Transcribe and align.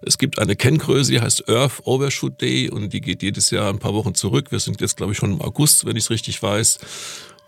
Es 0.00 0.16
gibt 0.16 0.38
eine 0.38 0.54
Kenngröße, 0.54 1.10
die 1.10 1.20
heißt 1.20 1.48
Earth 1.48 1.80
Overshoot 1.84 2.40
Day 2.40 2.70
und 2.70 2.92
die 2.92 3.00
geht 3.00 3.22
jedes 3.22 3.50
Jahr 3.50 3.68
ein 3.68 3.80
paar 3.80 3.94
Wochen 3.94 4.14
zurück. 4.14 4.52
Wir 4.52 4.60
sind 4.60 4.80
jetzt, 4.80 4.96
glaube 4.96 5.12
ich, 5.12 5.18
schon 5.18 5.32
im 5.32 5.40
August, 5.40 5.86
wenn 5.86 5.96
ich 5.96 6.04
es 6.04 6.10
richtig 6.10 6.40
weiß. 6.40 6.78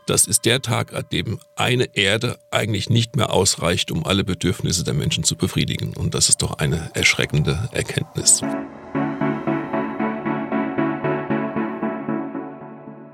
Das 0.07 0.27
ist 0.27 0.45
der 0.45 0.61
Tag, 0.61 0.93
an 0.93 1.05
dem 1.13 1.39
eine 1.55 1.95
Erde 1.95 2.41
eigentlich 2.51 2.91
nicht 2.91 3.15
mehr 3.15 3.33
ausreicht, 3.33 3.93
um 3.93 4.05
alle 4.05 4.25
Bedürfnisse 4.25 4.83
der 4.83 4.95
Menschen 4.95 5.23
zu 5.23 5.37
befriedigen. 5.37 5.95
Und 5.97 6.15
das 6.15 6.29
ist 6.29 6.43
doch 6.43 6.55
eine 6.55 6.91
erschreckende 6.95 7.69
Erkenntnis. 7.71 8.41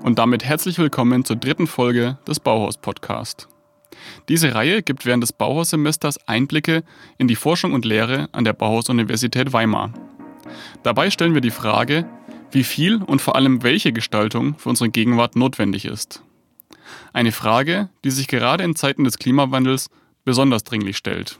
Und 0.03 0.17
damit 0.17 0.45
herzlich 0.45 0.79
willkommen 0.79 1.25
zur 1.25 1.35
dritten 1.35 1.67
Folge 1.67 2.17
des 2.27 2.39
Bauhaus 2.39 2.77
Podcast. 2.77 3.47
Diese 4.29 4.53
Reihe 4.53 4.83
gibt 4.83 5.05
während 5.05 5.23
des 5.23 5.33
Bauhaussemesters 5.33 6.27
Einblicke 6.27 6.83
in 7.17 7.27
die 7.27 7.35
Forschung 7.35 7.73
und 7.73 7.85
Lehre 7.85 8.29
an 8.31 8.43
der 8.43 8.53
Bauhaus-Universität 8.53 9.53
Weimar. 9.53 9.93
Dabei 10.83 11.09
stellen 11.09 11.33
wir 11.33 11.41
die 11.41 11.51
Frage, 11.51 12.05
wie 12.51 12.63
viel 12.63 13.01
und 13.03 13.21
vor 13.21 13.35
allem 13.35 13.63
welche 13.63 13.91
Gestaltung 13.91 14.57
für 14.57 14.69
unsere 14.69 14.89
Gegenwart 14.89 15.35
notwendig 15.35 15.85
ist. 15.85 16.23
Eine 17.13 17.31
Frage, 17.31 17.89
die 18.03 18.11
sich 18.11 18.27
gerade 18.27 18.63
in 18.63 18.75
Zeiten 18.75 19.03
des 19.03 19.17
Klimawandels 19.17 19.89
besonders 20.23 20.63
dringlich 20.63 20.97
stellt. 20.97 21.39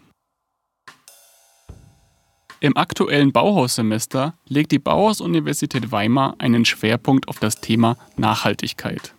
Im 2.59 2.76
aktuellen 2.76 3.32
Bauhaussemester 3.32 4.34
legt 4.48 4.71
die 4.71 4.79
Bauhaus-Universität 4.79 5.91
Weimar 5.91 6.35
einen 6.40 6.66
Schwerpunkt 6.66 7.27
auf 7.27 7.38
das 7.38 7.62
Thema 7.62 7.98
Nachhaltigkeit. 8.16 9.13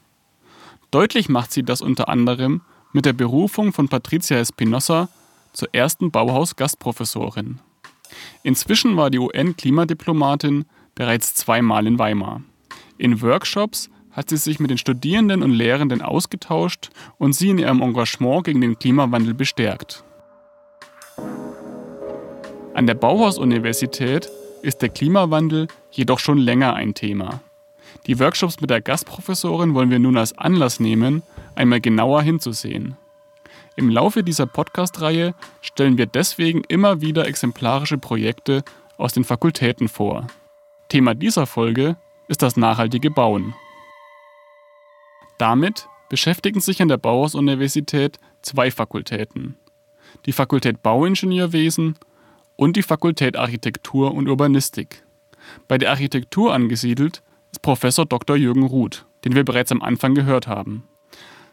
Deutlich 0.91 1.29
macht 1.29 1.52
sie 1.52 1.63
das 1.63 1.80
unter 1.80 2.09
anderem 2.09 2.63
mit 2.92 3.05
der 3.05 3.12
Berufung 3.12 3.73
von 3.73 3.88
Patricia 3.88 4.38
Espinosa 4.38 5.09
zur 5.52 5.69
ersten 5.73 6.10
Bauhaus-Gastprofessorin. 6.10 7.59
Inzwischen 8.42 8.96
war 8.96 9.10
die 9.10 9.18
UN-Klimadiplomatin 9.18 10.65
bereits 10.95 11.35
zweimal 11.35 11.87
in 11.87 11.98
Weimar. 11.98 12.43
In 12.96 13.21
Workshops 13.23 13.90
hat 14.10 14.30
sie 14.30 14.37
sich 14.37 14.59
mit 14.59 14.71
den 14.71 14.79
Studierenden 14.79 15.43
und 15.43 15.52
Lehrenden 15.52 16.02
ausgetauscht 16.02 16.90
und 17.18 17.35
sie 17.35 17.51
in 17.51 17.59
ihrem 17.59 17.82
Engagement 17.82 18.45
gegen 18.45 18.60
den 18.60 18.79
Klimawandel 18.79 19.35
bestärkt. 19.35 20.02
An 22.74 22.87
der 22.87 22.95
Bauhaus-Universität 22.95 24.29
ist 24.63 24.82
der 24.82 24.88
Klimawandel 24.88 25.68
jedoch 25.91 26.18
schon 26.18 26.38
länger 26.38 26.74
ein 26.74 26.95
Thema. 26.95 27.41
Die 28.07 28.18
Workshops 28.18 28.60
mit 28.60 28.71
der 28.71 28.80
Gastprofessorin 28.80 29.74
wollen 29.74 29.91
wir 29.91 29.99
nun 29.99 30.16
als 30.16 30.37
Anlass 30.38 30.80
nehmen, 30.80 31.23
einmal 31.54 31.80
genauer 31.80 32.23
hinzusehen. 32.23 32.96
Im 33.77 33.91
Laufe 33.91 34.24
dieser 34.24 34.46
Podcast-Reihe 34.46 35.35
stellen 35.60 35.99
wir 35.99 36.07
deswegen 36.07 36.63
immer 36.69 37.01
wieder 37.01 37.26
exemplarische 37.26 37.99
Projekte 37.99 38.65
aus 38.96 39.13
den 39.13 39.24
Fakultäten 39.24 39.88
vor. 39.88 40.26
Thema 40.88 41.15
dieser 41.15 41.46
Folge 41.46 41.96
ist 42.29 42.43
das 42.43 42.57
nachhaltige 42.57 43.10
Bauen. 43.10 43.54
Damit 45.38 45.87
beschäftigen 46.09 46.60
sich 46.60 46.82
an 46.82 46.88
der 46.88 46.96
Bauhaus-Universität 46.96 48.19
zwei 48.43 48.71
Fakultäten. 48.71 49.57
Die 50.26 50.32
Fakultät 50.32 50.82
Bauingenieurwesen 50.82 51.96
und 52.57 52.76
die 52.76 52.82
Fakultät 52.82 53.37
Architektur 53.37 54.13
und 54.13 54.29
Urbanistik. 54.29 55.04
Bei 55.69 55.79
der 55.79 55.91
Architektur 55.91 56.52
angesiedelt 56.52 57.23
Professor 57.62 58.06
Dr. 58.06 58.37
Jürgen 58.37 58.64
Ruth, 58.64 59.06
den 59.24 59.34
wir 59.34 59.45
bereits 59.45 59.73
am 59.73 59.82
Anfang 59.82 60.14
gehört 60.14 60.46
haben. 60.46 60.84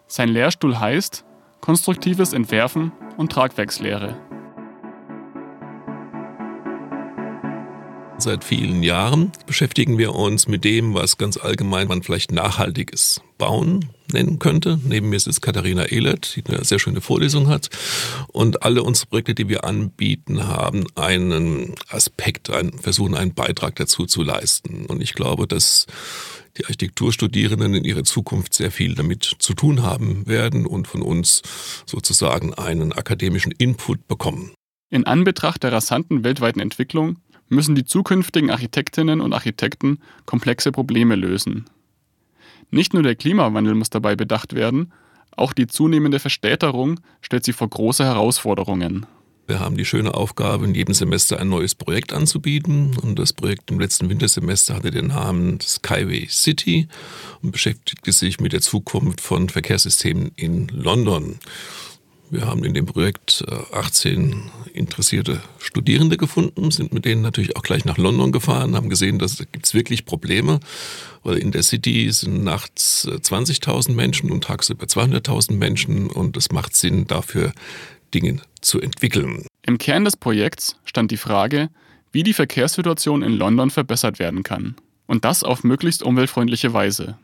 Sein 0.07 0.29
Lehrstuhl 0.29 0.79
heißt 0.79 1.25
Konstruktives 1.61 2.33
Entwerfen 2.33 2.91
und 3.17 3.31
Tragwerkslehre. 3.31 4.15
Seit 8.17 8.44
vielen 8.45 8.81
Jahren 8.81 9.31
beschäftigen 9.45 9.97
wir 9.97 10.16
uns 10.16 10.47
mit 10.47 10.63
dem, 10.63 10.94
was 10.94 11.17
ganz 11.17 11.38
allgemein 11.38 11.88
man 11.88 12.01
vielleicht 12.01 12.31
nachhaltiges 12.31 13.22
Bauen 13.38 13.89
nennen 14.12 14.39
könnte. 14.39 14.79
Neben 14.84 15.09
mir 15.09 15.17
ist 15.17 15.41
Katharina 15.41 15.85
Ehlert, 15.85 16.35
die 16.35 16.44
eine 16.45 16.63
sehr 16.63 16.79
schöne 16.79 17.01
Vorlesung 17.01 17.50
hat. 17.50 17.69
Und 18.28 18.63
alle 18.63 18.84
unsere 18.84 19.07
Projekte, 19.07 19.35
die 19.35 19.50
wir 19.50 19.66
anbieten, 19.66 20.47
haben 20.47 20.85
einen 20.95 21.75
Aspekt, 21.89 22.50
einen, 22.50 22.79
versuchen 22.79 23.16
einen 23.16 23.34
Beitrag 23.34 23.75
dazu 23.75 24.06
zu 24.06 24.23
leisten. 24.23 24.85
Und 24.85 25.01
ich 25.01 25.13
glaube, 25.13 25.45
dass 25.45 25.85
die 26.57 26.66
Architekturstudierenden 26.66 27.75
in 27.75 27.84
ihrer 27.84 28.06
Zukunft 28.06 28.53
sehr 28.53 28.72
viel 28.72 28.95
damit 28.95 29.35
zu 29.39 29.53
tun 29.53 29.84
haben 29.84 30.25
werden 30.25 30.66
und 30.66 30.88
von 30.88 31.01
uns 31.01 31.41
sozusagen 31.85 32.53
einen 32.53 32.94
akademischen 32.94 33.51
Input 33.51 34.07
bekommen. 34.07 34.51
In 34.89 35.06
Anbetracht 35.06 35.63
der 35.63 35.73
rasanten 35.73 36.23
weltweiten 36.23 36.62
Entwicklung 36.62 37.18
müssen 37.50 37.75
die 37.75 37.85
zukünftigen 37.85 38.50
Architektinnen 38.50 39.22
und 39.22 39.33
Architekten 39.33 40.00
komplexe 40.25 40.72
Probleme 40.72 41.16
lösen. 41.16 41.66
Nicht 42.72 42.94
nur 42.94 43.03
der 43.03 43.16
Klimawandel 43.16 43.75
muss 43.75 43.89
dabei 43.89 44.16
bedacht 44.16 44.53
werden, 44.56 44.91
auch 45.35 45.53
die 45.53 45.67
zunehmende 45.67 46.19
Verstädterung 46.19 47.00
stellt 47.22 47.45
sie 47.45 47.53
vor 47.53 47.69
große 47.69 48.03
Herausforderungen. 48.03 49.06
Wir 49.47 49.59
haben 49.59 49.78
die 49.78 49.85
schöne 49.85 50.16
Aufgabe, 50.16 50.66
in 50.66 50.73
jedem 50.73 50.95
Semester 50.95 51.39
ein 51.39 51.50
neues 51.50 51.75
Projekt 51.75 52.13
anzubieten. 52.13 52.97
Und 52.97 53.19
das 53.19 53.31
Projekt 53.31 53.69
im 53.69 53.79
letzten 53.79 54.09
Wintersemester 54.09 54.73
hatte 54.73 54.89
den 54.89 55.07
Namen 55.07 55.59
Skyway 55.62 56.27
City 56.29 56.88
und 57.44 57.51
beschäftigte 57.51 58.12
sich 58.12 58.39
mit 58.39 58.53
der 58.53 58.62
Zukunft 58.62 59.22
von 59.22 59.50
Verkehrssystemen 59.50 60.31
in 60.35 60.67
London. 60.69 61.38
Wir 62.30 62.47
haben 62.47 62.63
in 62.63 62.74
dem 62.74 62.86
Projekt 62.86 63.46
18 63.72 64.31
äh, 64.31 64.69
interessierte 64.78 65.41
Studierende 65.59 66.18
gefunden, 66.18 66.72
sind 66.72 66.94
mit 66.94 67.06
denen 67.06 67.22
natürlich 67.22 67.56
auch 67.56 67.62
gleich 67.62 67.86
nach 67.86 67.97
London 67.97 68.31
gefahren, 68.31 68.75
haben 68.75 68.90
gesehen, 68.90 69.19
dass 69.19 69.38
da 69.38 69.44
gibt 69.52 69.66
es 69.66 69.74
wirklich 69.74 70.06
Probleme, 70.06 70.59
weil 71.24 71.38
in 71.38 71.52
der 71.52 71.63
City 71.63 72.12
sind 72.12 72.44
nachts 72.44 73.08
20.000 73.08 73.90
äh, 73.90 73.94
Menschen 73.94 74.31
und 74.31 74.44
tagsüber 74.44 74.86
200.000 74.86 75.53
Menschen 75.53 76.08
und 76.08 76.36
es 76.36 76.52
macht 76.52 76.75
Sinn 76.75 77.06
dafür, 77.08 77.53
Dinge 78.13 78.42
zu 78.62 78.81
entwickeln. 78.81 79.46
Im 79.63 79.78
Kern 79.78 80.06
des 80.06 80.18
Projekts 80.18 80.78
stand 80.86 81.12
die 81.12 81.18
Frage, 81.18 81.69
wie 82.12 82.24
die 82.24 82.34
Verkehrssituation 82.34 83.22
in 83.22 83.34
London 83.34 83.69
verbessert 83.69 84.19
werden 84.19 84.44
kann. 84.44 84.75
Und 85.06 85.25
das 85.25 85.44
auf 85.44 85.63
möglichst 85.63 86.02
umweltfreundliche 86.02 86.74
Weise. 86.74 87.18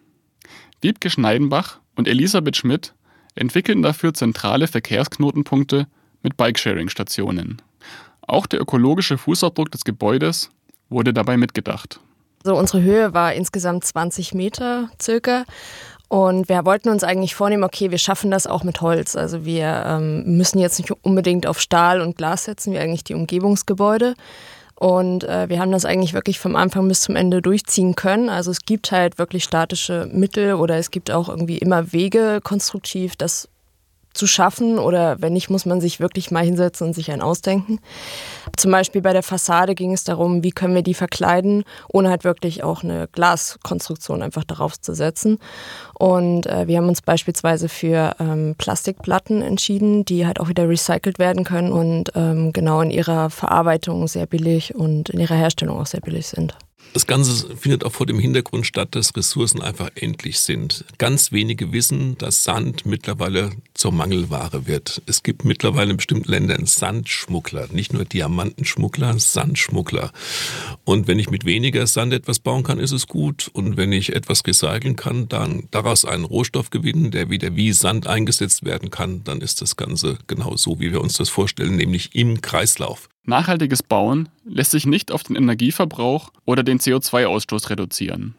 Wiebke 0.81 1.09
Schneidenbach 1.09 1.79
und 1.95 2.07
Elisabeth 2.07 2.57
Schmidt 2.57 2.93
entwickelten 3.35 3.81
dafür 3.81 4.13
zentrale 4.13 4.67
Verkehrsknotenpunkte 4.67 5.87
mit 6.23 6.37
Bikesharing-Stationen. 6.37 7.61
Auch 8.21 8.45
der 8.45 8.61
ökologische 8.61 9.17
Fußabdruck 9.17 9.71
des 9.71 9.83
Gebäudes 9.83 10.51
wurde 10.89 11.13
dabei 11.13 11.37
mitgedacht. 11.37 11.99
Also 12.43 12.57
unsere 12.57 12.81
Höhe 12.81 13.13
war 13.13 13.33
insgesamt 13.33 13.83
20 13.83 14.33
Meter 14.33 14.89
circa. 15.01 15.45
Und 16.07 16.49
wir 16.49 16.65
wollten 16.65 16.89
uns 16.89 17.03
eigentlich 17.03 17.35
vornehmen, 17.35 17.63
okay, 17.63 17.89
wir 17.89 17.97
schaffen 17.97 18.31
das 18.31 18.45
auch 18.45 18.63
mit 18.63 18.81
Holz. 18.81 19.15
Also 19.15 19.45
wir 19.45 19.83
ähm, 19.87 20.37
müssen 20.37 20.59
jetzt 20.59 20.77
nicht 20.77 20.91
unbedingt 21.03 21.47
auf 21.47 21.61
Stahl 21.61 22.01
und 22.01 22.17
Glas 22.17 22.45
setzen, 22.45 22.73
wie 22.73 22.79
eigentlich 22.79 23.05
die 23.05 23.13
Umgebungsgebäude. 23.13 24.15
Und 24.81 25.25
äh, 25.25 25.47
wir 25.47 25.59
haben 25.59 25.71
das 25.71 25.85
eigentlich 25.85 26.15
wirklich 26.15 26.39
vom 26.39 26.55
Anfang 26.55 26.87
bis 26.87 27.01
zum 27.01 27.15
Ende 27.15 27.43
durchziehen 27.43 27.93
können. 27.93 28.29
Also 28.29 28.49
es 28.49 28.61
gibt 28.65 28.91
halt 28.91 29.19
wirklich 29.19 29.43
statische 29.43 30.09
Mittel 30.11 30.55
oder 30.55 30.77
es 30.77 30.89
gibt 30.89 31.11
auch 31.11 31.29
irgendwie 31.29 31.59
immer 31.59 31.93
Wege 31.93 32.39
konstruktiv, 32.41 33.15
das 33.15 33.47
zu 34.13 34.27
schaffen 34.27 34.77
oder 34.79 35.21
wenn 35.21 35.33
nicht, 35.33 35.49
muss 35.49 35.65
man 35.65 35.81
sich 35.81 35.99
wirklich 35.99 36.31
mal 36.31 36.43
hinsetzen 36.43 36.87
und 36.87 36.93
sich 36.93 37.11
einen 37.11 37.21
ausdenken. 37.21 37.79
Zum 38.57 38.71
Beispiel 38.71 39.01
bei 39.01 39.13
der 39.13 39.23
Fassade 39.23 39.75
ging 39.75 39.93
es 39.93 40.03
darum, 40.03 40.43
wie 40.43 40.51
können 40.51 40.75
wir 40.75 40.81
die 40.81 40.93
verkleiden, 40.93 41.63
ohne 41.91 42.09
halt 42.09 42.23
wirklich 42.23 42.63
auch 42.63 42.83
eine 42.83 43.07
Glaskonstruktion 43.11 44.21
einfach 44.21 44.43
darauf 44.43 44.79
zu 44.79 44.93
setzen. 44.93 45.39
Und 45.97 46.47
äh, 46.47 46.67
wir 46.67 46.77
haben 46.77 46.89
uns 46.89 47.01
beispielsweise 47.01 47.69
für 47.69 48.15
ähm, 48.19 48.55
Plastikplatten 48.57 49.41
entschieden, 49.41 50.05
die 50.05 50.25
halt 50.25 50.39
auch 50.39 50.49
wieder 50.49 50.67
recycelt 50.67 51.19
werden 51.19 51.43
können 51.43 51.71
und 51.71 52.11
ähm, 52.15 52.53
genau 52.53 52.81
in 52.81 52.91
ihrer 52.91 53.29
Verarbeitung 53.29 54.07
sehr 54.07 54.25
billig 54.25 54.75
und 54.75 55.09
in 55.09 55.19
ihrer 55.19 55.35
Herstellung 55.35 55.79
auch 55.79 55.85
sehr 55.85 56.01
billig 56.01 56.27
sind. 56.27 56.55
Das 56.93 57.07
Ganze 57.07 57.55
findet 57.55 57.85
auch 57.85 57.93
vor 57.93 58.05
dem 58.05 58.19
Hintergrund 58.19 58.65
statt, 58.65 58.89
dass 58.95 59.15
Ressourcen 59.15 59.61
einfach 59.61 59.89
endlich 59.95 60.41
sind. 60.41 60.83
Ganz 60.97 61.31
wenige 61.31 61.71
wissen, 61.71 62.17
dass 62.17 62.43
Sand 62.43 62.85
mittlerweile 62.85 63.51
zur 63.81 63.91
Mangelware 63.91 64.67
wird. 64.67 65.01
Es 65.07 65.23
gibt 65.23 65.43
mittlerweile 65.43 65.89
in 65.89 65.97
bestimmten 65.97 66.29
Ländern 66.29 66.67
Sandschmuggler, 66.67 67.67
nicht 67.71 67.93
nur 67.93 68.05
Diamantenschmuggler, 68.05 69.17
Sandschmuggler. 69.17 70.11
Und 70.83 71.07
wenn 71.07 71.17
ich 71.17 71.31
mit 71.31 71.45
weniger 71.45 71.87
Sand 71.87 72.13
etwas 72.13 72.37
bauen 72.37 72.61
kann, 72.61 72.77
ist 72.77 72.91
es 72.91 73.07
gut. 73.07 73.49
Und 73.53 73.77
wenn 73.77 73.91
ich 73.91 74.13
etwas 74.15 74.45
recyceln 74.45 74.95
kann, 74.97 75.27
dann 75.29 75.67
daraus 75.71 76.05
einen 76.05 76.25
Rohstoff 76.25 76.69
gewinnen, 76.69 77.09
der 77.09 77.31
wieder 77.31 77.55
wie 77.55 77.73
Sand 77.73 78.05
eingesetzt 78.05 78.63
werden 78.63 78.91
kann, 78.91 79.23
dann 79.23 79.41
ist 79.41 79.63
das 79.63 79.77
Ganze 79.77 80.19
genau 80.27 80.55
so, 80.57 80.79
wie 80.79 80.91
wir 80.91 81.01
uns 81.01 81.13
das 81.13 81.29
vorstellen, 81.29 81.75
nämlich 81.75 82.13
im 82.13 82.39
Kreislauf. 82.39 83.09
Nachhaltiges 83.23 83.81
Bauen 83.81 84.29
lässt 84.45 84.69
sich 84.69 84.85
nicht 84.85 85.11
auf 85.11 85.23
den 85.23 85.35
Energieverbrauch 85.35 86.29
oder 86.45 86.61
den 86.61 86.77
CO2-Ausstoß 86.77 87.71
reduzieren. 87.71 88.35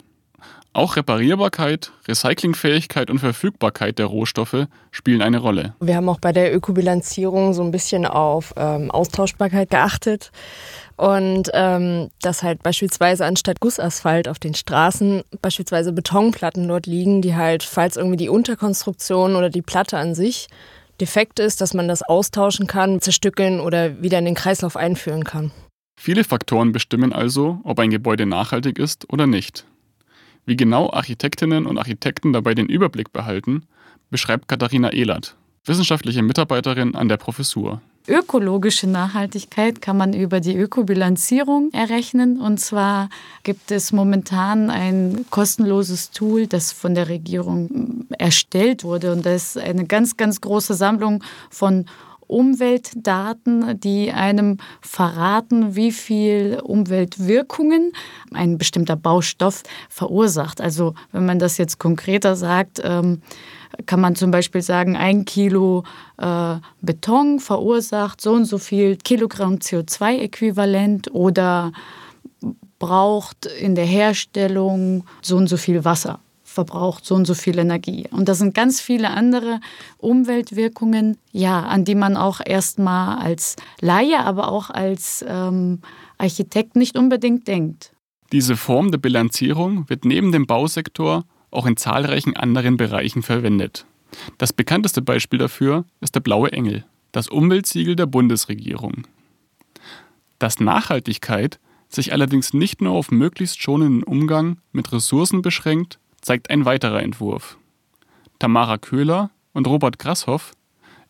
Auch 0.75 0.95
Reparierbarkeit, 0.95 1.91
Recyclingfähigkeit 2.07 3.11
und 3.11 3.19
Verfügbarkeit 3.19 3.99
der 3.99 4.07
Rohstoffe 4.07 4.65
spielen 4.89 5.21
eine 5.21 5.37
Rolle. 5.37 5.75
Wir 5.79 5.95
haben 5.95 6.09
auch 6.09 6.19
bei 6.19 6.31
der 6.31 6.55
Ökobilanzierung 6.55 7.53
so 7.53 7.61
ein 7.61 7.69
bisschen 7.69 8.07
auf 8.07 8.55
ähm, 8.57 8.89
Austauschbarkeit 8.89 9.69
geachtet. 9.69 10.31
Und 10.95 11.51
ähm, 11.53 12.09
dass 12.21 12.41
halt 12.41 12.63
beispielsweise 12.63 13.25
anstatt 13.25 13.59
Gussasphalt 13.59 14.27
auf 14.27 14.39
den 14.39 14.55
Straßen 14.55 15.23
beispielsweise 15.43 15.93
Betonplatten 15.93 16.67
dort 16.67 16.87
liegen, 16.87 17.21
die 17.21 17.35
halt, 17.35 17.61
falls 17.61 17.95
irgendwie 17.95 18.17
die 18.17 18.29
Unterkonstruktion 18.29 19.35
oder 19.35 19.51
die 19.51 19.61
Platte 19.61 19.97
an 19.97 20.15
sich 20.15 20.47
defekt 20.99 21.39
ist, 21.39 21.61
dass 21.61 21.75
man 21.75 21.87
das 21.87 22.01
austauschen 22.01 22.65
kann, 22.65 22.99
zerstückeln 22.99 23.59
oder 23.59 24.01
wieder 24.01 24.17
in 24.17 24.25
den 24.25 24.35
Kreislauf 24.35 24.75
einführen 24.75 25.23
kann. 25.23 25.51
Viele 25.99 26.23
Faktoren 26.23 26.71
bestimmen 26.71 27.13
also, 27.13 27.59
ob 27.63 27.79
ein 27.79 27.91
Gebäude 27.91 28.25
nachhaltig 28.25 28.79
ist 28.79 29.11
oder 29.11 29.27
nicht. 29.27 29.65
Wie 30.45 30.55
genau 30.55 30.91
Architektinnen 30.91 31.65
und 31.65 31.77
Architekten 31.77 32.33
dabei 32.33 32.53
den 32.53 32.67
Überblick 32.67 33.13
behalten, 33.13 33.63
beschreibt 34.09 34.47
Katharina 34.47 34.91
Ehlert, 34.91 35.35
wissenschaftliche 35.65 36.21
Mitarbeiterin 36.21 36.95
an 36.95 37.07
der 37.07 37.17
Professur. 37.17 37.81
Ökologische 38.05 38.85
Nachhaltigkeit 38.85 39.81
kann 39.81 39.95
man 39.95 40.11
über 40.11 40.41
die 40.41 40.57
Ökobilanzierung 40.57 41.71
errechnen. 41.71 42.41
Und 42.41 42.59
zwar 42.59 43.09
gibt 43.43 43.71
es 43.71 43.93
momentan 43.93 44.69
ein 44.69 45.25
kostenloses 45.29 46.11
Tool, 46.11 46.47
das 46.47 46.73
von 46.73 46.95
der 46.95 47.07
Regierung 47.07 48.05
erstellt 48.19 48.83
wurde. 48.83 49.13
Und 49.13 49.25
das 49.25 49.55
ist 49.55 49.57
eine 49.57 49.85
ganz, 49.85 50.17
ganz 50.17 50.41
große 50.41 50.73
Sammlung 50.73 51.23
von 51.49 51.85
Umweltdaten, 52.33 53.79
die 53.79 54.11
einem 54.11 54.57
verraten, 54.81 55.75
wie 55.75 55.91
viel 55.91 56.59
Umweltwirkungen 56.63 57.93
ein 58.33 58.57
bestimmter 58.57 58.95
Baustoff 58.95 59.63
verursacht. 59.89 60.59
Also 60.59 60.95
wenn 61.11 61.25
man 61.25 61.39
das 61.39 61.57
jetzt 61.57 61.79
konkreter 61.79 62.35
sagt, 62.35 62.81
ähm, 62.83 63.21
kann 63.85 64.01
man 64.01 64.15
zum 64.15 64.31
Beispiel 64.31 64.61
sagen, 64.61 64.95
ein 64.95 65.25
Kilo 65.25 65.83
äh, 66.17 66.55
Beton 66.81 67.39
verursacht 67.39 68.21
so 68.21 68.33
und 68.33 68.45
so 68.45 68.57
viel 68.57 68.97
Kilogramm 68.97 69.55
CO2-Äquivalent 69.55 71.11
oder 71.11 71.71
braucht 72.79 73.45
in 73.45 73.75
der 73.75 73.85
Herstellung 73.85 75.05
so 75.21 75.37
und 75.37 75.47
so 75.47 75.57
viel 75.57 75.85
Wasser 75.85 76.19
verbraucht 76.53 77.05
so 77.05 77.15
und 77.15 77.25
so 77.25 77.33
viel 77.33 77.57
Energie. 77.57 78.07
Und 78.11 78.29
das 78.29 78.37
sind 78.37 78.53
ganz 78.53 78.79
viele 78.79 79.09
andere 79.09 79.59
Umweltwirkungen, 79.97 81.17
ja, 81.31 81.61
an 81.61 81.83
die 81.83 81.95
man 81.95 82.15
auch 82.15 82.39
erstmal 82.45 83.17
als 83.17 83.55
Laie, 83.81 84.19
aber 84.19 84.51
auch 84.51 84.69
als 84.69 85.25
ähm, 85.27 85.79
Architekt 86.17 86.75
nicht 86.75 86.97
unbedingt 86.97 87.47
denkt. 87.47 87.91
Diese 88.31 88.55
Form 88.55 88.91
der 88.91 88.97
Bilanzierung 88.99 89.89
wird 89.89 90.05
neben 90.05 90.31
dem 90.31 90.47
Bausektor 90.47 91.25
auch 91.51 91.65
in 91.65 91.77
zahlreichen 91.77 92.35
anderen 92.35 92.77
Bereichen 92.77 93.21
verwendet. 93.21 93.85
Das 94.37 94.53
bekannteste 94.53 95.01
Beispiel 95.01 95.39
dafür 95.39 95.85
ist 96.01 96.15
der 96.15 96.19
Blaue 96.19 96.51
Engel, 96.51 96.85
das 97.11 97.29
Umweltsiegel 97.29 97.95
der 97.95 98.05
Bundesregierung. 98.05 99.07
Dass 100.39 100.59
Nachhaltigkeit 100.59 101.59
sich 101.89 102.11
allerdings 102.11 102.53
nicht 102.53 102.81
nur 102.81 102.93
auf 102.93 103.11
möglichst 103.11 103.61
schonenden 103.61 104.03
Umgang 104.03 104.57
mit 104.71 104.91
Ressourcen 104.91 105.41
beschränkt, 105.41 105.99
zeigt 106.23 106.49
ein 106.49 106.65
weiterer 106.65 107.03
Entwurf. 107.03 107.57
Tamara 108.39 108.79
Köhler 108.79 109.29
und 109.53 109.67
Robert 109.67 109.99
Grasshoff 109.99 110.53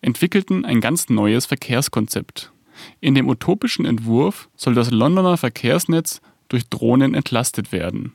entwickelten 0.02 0.66
ein 0.66 0.82
ganz 0.82 1.08
neues 1.08 1.46
Verkehrskonzept. 1.46 2.52
In 3.00 3.14
dem 3.14 3.28
utopischen 3.28 3.86
Entwurf 3.86 4.50
soll 4.56 4.74
das 4.74 4.90
Londoner 4.90 5.38
Verkehrsnetz 5.38 6.20
durch 6.48 6.68
Drohnen 6.68 7.14
entlastet 7.14 7.72
werden. 7.72 8.12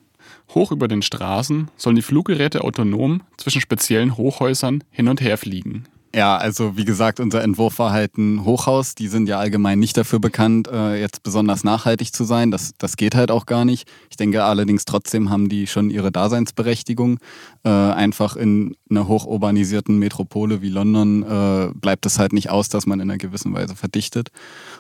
Hoch 0.54 0.72
über 0.72 0.88
den 0.88 1.02
Straßen 1.02 1.72
sollen 1.76 1.96
die 1.96 2.02
Fluggeräte 2.02 2.64
autonom 2.64 3.22
zwischen 3.38 3.62
speziellen 3.62 4.18
Hochhäusern 4.18 4.84
hin 4.92 5.08
und 5.08 5.22
her 5.22 5.38
fliegen. 5.38 5.88
Ja, 6.20 6.36
also 6.36 6.76
wie 6.76 6.84
gesagt, 6.84 7.22
unser 7.22 7.42
Entwurf 7.42 7.80
war 7.80 7.94
halt 7.94 8.18
ein 8.18 8.44
Hochhaus. 8.44 8.94
Die 8.94 9.08
sind 9.08 9.30
ja 9.30 9.40
allgemein 9.40 9.80
nicht 9.80 9.96
dafür 9.96 10.20
bekannt, 10.20 10.68
äh, 10.68 11.00
jetzt 11.00 11.24
besonders 11.24 11.64
nachhaltig 11.64 12.14
zu 12.14 12.26
sein. 12.26 12.52
Das, 12.52 12.74
das 12.78 12.98
geht 12.98 13.16
halt 13.16 13.32
auch 13.32 13.46
gar 13.46 13.64
nicht. 13.64 13.88
Ich 14.10 14.18
denke 14.18 14.44
allerdings 14.44 14.84
trotzdem 14.84 15.30
haben 15.30 15.48
die 15.48 15.66
schon 15.66 15.90
ihre 15.90 16.12
Daseinsberechtigung. 16.12 17.20
Äh, 17.64 17.70
einfach 17.70 18.36
in 18.36 18.76
einer 18.90 19.08
hochurbanisierten 19.08 19.98
Metropole 19.98 20.62
wie 20.62 20.68
London 20.68 21.24
äh, 21.24 21.72
bleibt 21.74 22.06
es 22.06 22.20
halt 22.20 22.34
nicht 22.34 22.50
aus, 22.50 22.68
dass 22.68 22.86
man 22.86 23.00
in 23.00 23.10
einer 23.10 23.18
gewissen 23.18 23.54
Weise 23.54 23.78
verdichtet. 23.78 24.28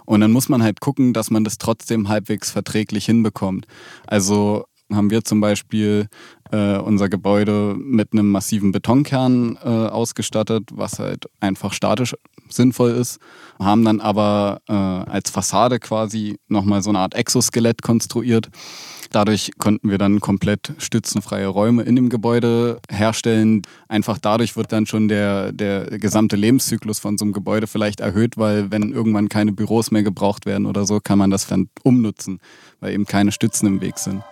Und 0.03 0.19
dann 0.19 0.33
muss 0.33 0.49
man 0.49 0.61
halt 0.61 0.81
gucken, 0.81 1.13
dass 1.13 1.31
man 1.31 1.45
das 1.45 1.57
trotzdem 1.57 2.09
halbwegs 2.09 2.51
verträglich 2.51 3.05
hinbekommt. 3.05 3.65
Also 4.07 4.65
haben 4.91 5.09
wir 5.09 5.23
zum 5.23 5.39
Beispiel 5.39 6.07
äh, 6.51 6.77
unser 6.77 7.09
Gebäude 7.09 7.75
mit 7.77 8.13
einem 8.13 8.31
massiven 8.31 8.71
Betonkern 8.71 9.57
äh, 9.63 9.67
ausgestattet, 9.67 10.69
was 10.73 10.99
halt 10.99 11.25
einfach 11.39 11.73
statisch 11.73 12.15
sinnvoll 12.49 12.91
ist, 12.91 13.19
haben 13.59 13.85
dann 13.85 14.01
aber 14.01 14.61
äh, 14.67 14.73
als 14.73 15.29
Fassade 15.29 15.79
quasi 15.79 16.37
nochmal 16.47 16.81
so 16.81 16.89
eine 16.89 16.99
Art 16.99 17.13
Exoskelett 17.13 17.81
konstruiert. 17.81 18.49
Dadurch 19.11 19.51
konnten 19.57 19.89
wir 19.89 19.97
dann 19.97 20.19
komplett 20.19 20.73
stützenfreie 20.77 21.47
Räume 21.47 21.81
in 21.83 21.95
dem 21.95 22.09
Gebäude 22.09 22.79
herstellen. 22.91 23.63
Einfach 23.87 24.19
dadurch 24.19 24.55
wird 24.55 24.71
dann 24.71 24.85
schon 24.85 25.07
der, 25.07 25.51
der 25.51 25.85
gesamte 25.97 26.35
Lebenszyklus 26.35 26.99
von 26.99 27.17
so 27.17 27.25
einem 27.25 27.33
Gebäude 27.33 27.65
vielleicht 27.65 28.01
erhöht, 28.01 28.37
weil 28.37 28.69
wenn 28.69 28.93
irgendwann 28.93 29.27
keine 29.27 29.51
Büros 29.51 29.89
mehr 29.89 30.03
gebraucht 30.03 30.45
werden 30.45 30.67
oder 30.67 30.85
so, 30.85 30.99
kann 30.99 31.17
man 31.17 31.31
das 31.31 31.47
dann 31.47 31.69
umnutzen, 31.83 32.39
weil 32.81 32.93
eben 32.93 33.05
keine 33.05 33.31
Stützen 33.31 33.65
im 33.65 33.81
Weg 33.81 33.97
sind. 33.97 34.23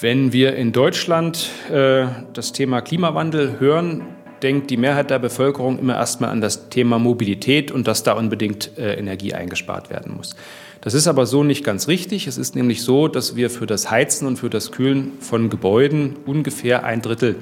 Wenn 0.00 0.32
wir 0.32 0.54
in 0.54 0.72
Deutschland 0.72 1.50
äh, 1.70 2.06
das 2.32 2.52
Thema 2.52 2.80
Klimawandel 2.80 3.58
hören, 3.58 4.02
denkt 4.42 4.70
die 4.70 4.76
Mehrheit 4.76 5.10
der 5.10 5.18
Bevölkerung 5.18 5.78
immer 5.78 5.96
erstmal 5.96 6.30
an 6.30 6.40
das 6.40 6.68
Thema 6.70 6.98
Mobilität 6.98 7.70
und 7.70 7.86
dass 7.86 8.02
da 8.02 8.12
unbedingt 8.12 8.78
äh, 8.78 8.94
Energie 8.94 9.34
eingespart 9.34 9.90
werden 9.90 10.14
muss. 10.16 10.36
Das 10.80 10.94
ist 10.94 11.08
aber 11.08 11.26
so 11.26 11.44
nicht 11.44 11.64
ganz 11.64 11.88
richtig. 11.88 12.26
Es 12.26 12.38
ist 12.38 12.54
nämlich 12.54 12.82
so, 12.82 13.08
dass 13.08 13.36
wir 13.36 13.50
für 13.50 13.66
das 13.66 13.90
Heizen 13.90 14.26
und 14.26 14.38
für 14.38 14.48
das 14.48 14.72
Kühlen 14.72 15.12
von 15.20 15.50
Gebäuden 15.50 16.16
ungefähr 16.24 16.84
ein 16.84 17.02
Drittel 17.02 17.36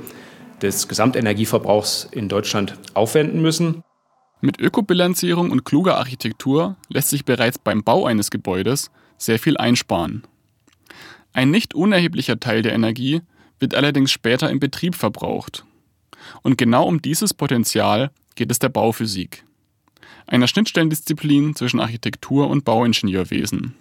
des 0.61 0.89
Gesamtenergieverbrauchs 0.89 2.09
in 2.11 2.29
Deutschland 2.29 2.75
aufwenden 2.95 3.41
müssen. 3.41 3.83
Mit 4.41 4.61
Ökobilanzierung 4.61 5.51
und 5.51 5.65
kluger 5.65 5.99
Architektur 5.99 6.77
lässt 6.89 7.11
sich 7.11 7.25
bereits 7.25 7.59
beim 7.59 7.85
Bau 7.85 8.07
eines 8.07 8.31
Gebäudes 8.31 8.91
sehr 9.17 9.39
viel 9.39 9.57
einsparen. 9.57 10.25
Ein 11.39 11.53
nicht 11.53 11.73
unerheblicher 11.73 12.41
Teil 12.41 12.63
der 12.63 12.73
Energie 12.73 13.21
wird 13.61 13.73
allerdings 13.73 14.11
später 14.11 14.51
im 14.51 14.59
Betrieb 14.59 14.97
verbraucht. 14.97 15.65
Und 16.43 16.59
genau 16.59 16.85
um 16.85 17.01
dieses 17.01 17.33
Potenzial 17.33 18.11
geht 18.35 18.51
es 18.51 18.59
der 18.59 18.71
Bauphysik, 18.71 19.45
einer 20.27 20.49
Schnittstellendisziplin 20.49 21.55
zwischen 21.55 21.79
Architektur 21.79 22.51
und 22.51 22.65
Bauingenieurwesen. 22.65 23.77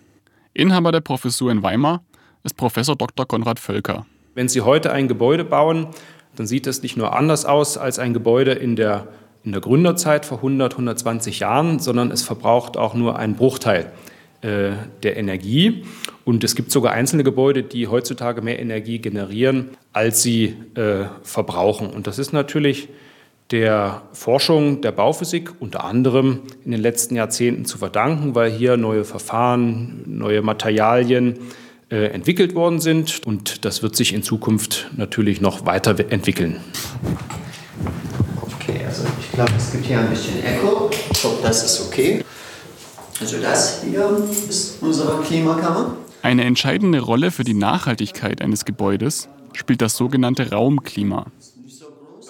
Inhaber 0.54 0.92
der 0.92 1.00
Professur 1.02 1.52
in 1.52 1.64
Weimar 1.64 2.04
ist 2.44 2.58
Professor 2.58 2.96
Dr. 2.96 3.26
Konrad 3.26 3.60
Völker. 3.60 4.06
Wenn 4.36 4.50
Sie 4.50 4.62
heute 4.62 4.92
ein 4.92 5.08
Gebäude 5.08 5.44
bauen, 5.44 5.88
dann 6.36 6.46
sieht 6.46 6.68
es 6.68 6.84
nicht 6.84 6.96
nur 6.96 7.18
anders 7.18 7.46
aus 7.46 7.76
als 7.76 7.98
ein 7.98 8.14
Gebäude 8.14 8.52
in 8.52 8.76
der, 8.76 9.08
in 9.44 9.52
der 9.52 9.62
Gründerzeit 9.62 10.28
vor 10.28 10.38
100, 10.38 10.74
120 10.74 11.40
Jahren, 11.40 11.80
sondern 11.80 12.12
es 12.12 12.22
verbraucht 12.22 12.78
auch 12.78 12.94
nur 12.94 13.18
einen 13.18 13.34
Bruchteil 13.34 13.92
äh, 14.42 14.74
der 15.02 15.18
Energie. 15.18 15.84
Und 16.28 16.44
es 16.44 16.56
gibt 16.56 16.74
sogar 16.74 16.92
einzelne 16.92 17.24
Gebäude, 17.24 17.64
die 17.64 17.88
heutzutage 17.88 18.42
mehr 18.42 18.60
Energie 18.60 19.00
generieren, 19.00 19.70
als 19.94 20.22
sie 20.22 20.56
äh, 20.76 21.06
verbrauchen. 21.24 21.90
Und 21.90 22.06
das 22.06 22.20
ist 22.20 22.34
natürlich 22.34 22.90
der 23.52 24.02
Forschung 24.12 24.82
der 24.82 24.92
Bauphysik 24.92 25.54
unter 25.62 25.86
anderem 25.86 26.42
in 26.66 26.72
den 26.72 26.82
letzten 26.82 27.16
Jahrzehnten 27.16 27.64
zu 27.64 27.78
verdanken, 27.78 28.36
weil 28.36 28.52
hier 28.52 28.76
neue 28.76 29.06
Verfahren, 29.06 30.04
neue 30.06 30.42
Materialien 30.42 31.40
äh, 31.90 32.08
entwickelt 32.08 32.56
worden 32.56 32.82
sind. 32.82 33.26
Und 33.26 33.64
das 33.64 33.82
wird 33.82 33.96
sich 33.96 34.14
in 34.14 34.22
Zukunft 34.22 34.92
natürlich 34.98 35.40
noch 35.40 35.66
weiterentwickeln. 35.66 36.58
Okay, 38.42 38.82
also 38.86 39.04
ich 39.18 39.32
glaube, 39.32 39.54
es 39.56 39.72
gibt 39.72 39.86
hier 39.86 40.00
ein 40.00 40.10
bisschen 40.10 40.44
Echo. 40.44 40.90
Ich 41.10 41.24
hoffe, 41.24 41.38
das 41.42 41.64
ist 41.64 41.88
okay. 41.88 42.22
Also 43.22 43.38
das 43.38 43.82
hier 43.84 44.28
ist 44.50 44.82
unsere 44.82 45.22
Klimakammer. 45.22 45.96
Eine 46.22 46.44
entscheidende 46.44 47.00
Rolle 47.00 47.32
für 47.32 47.44
die 47.44 47.54
Nachhaltigkeit 47.54 48.42
eines 48.42 48.66
Gebäudes 48.66 49.30
spielt 49.54 49.82
das 49.82 49.96
sogenannte 49.98 50.52
Raumklima. 50.52 51.28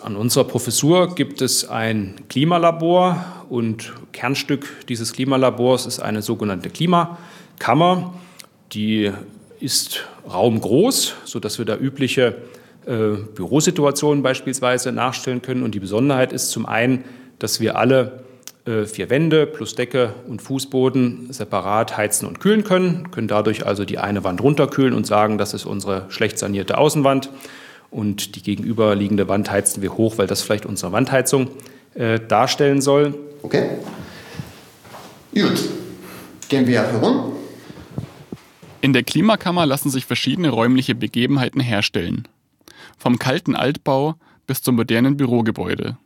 An 0.04 0.16
unserer 0.16 0.44
Professur 0.44 1.16
gibt 1.16 1.42
es 1.42 1.68
ein 1.68 2.16
Klimalabor 2.30 3.26
und 3.50 3.94
Kernstück 4.12 4.68
dieses 4.88 5.14
Klimalabors 5.14 5.86
ist 5.86 6.00
eine 6.00 6.22
sogenannte 6.22 6.70
Klimakammer. 6.70 8.14
Die 8.74 9.12
ist 9.60 10.06
raumgroß, 10.32 11.16
sodass 11.26 11.58
wir 11.58 11.66
da 11.66 11.78
übliche 11.78 12.36
äh, 12.86 13.16
Bürosituationen 13.36 14.22
beispielsweise 14.22 14.92
nachstellen 14.92 15.42
können. 15.42 15.64
Und 15.64 15.74
die 15.74 15.80
Besonderheit 15.80 16.32
ist 16.32 16.52
zum 16.52 16.66
einen, 16.66 17.04
dass 17.40 17.60
wir 17.60 17.78
alle 17.78 18.24
vier 18.86 19.10
Wände 19.10 19.46
plus 19.48 19.76
Decke 19.76 20.14
und 20.28 20.42
Fußboden 20.42 21.32
separat 21.32 21.96
heizen 21.96 22.28
und 22.28 22.40
kühlen 22.40 22.64
können, 22.64 23.12
können 23.12 23.28
dadurch 23.28 23.66
also 23.66 23.86
die 23.86 23.98
eine 23.98 24.24
Wand 24.24 24.42
runterkühlen 24.42 24.94
und 24.94 25.08
sagen, 25.08 25.38
das 25.38 25.54
ist 25.54 25.66
unsere 25.66 26.06
schlecht 26.10 26.38
sanierte 26.38 26.78
Außenwand 26.78 27.30
und 27.90 28.36
die 28.36 28.44
gegenüberliegende 28.44 29.28
Wand 29.30 29.50
heizen 29.50 29.82
wir 29.82 29.98
hoch, 29.98 30.18
weil 30.18 30.28
das 30.28 30.42
vielleicht 30.42 30.66
unsere 30.66 30.92
Wandheizung 30.92 31.50
äh, 31.96 32.20
darstellen 32.20 32.82
soll. 32.82 33.16
Okay. 33.42 33.70
Gut. 35.34 35.70
Gehen 36.50 36.68
wir 36.68 36.82
herum. 36.82 37.34
In 38.82 38.94
der 38.94 39.04
Klimakammer 39.04 39.66
lassen 39.66 39.90
sich 39.90 40.06
verschiedene 40.06 40.50
räumliche 40.50 40.96
Begebenheiten 40.96 41.60
herstellen. 41.60 42.28
Vom 42.98 43.20
kalten 43.20 43.56
Altbau 43.56 44.16
bis 44.46 44.62
zum 44.62 44.76
modernen 44.76 45.18
Bürogebäude. 45.18 45.98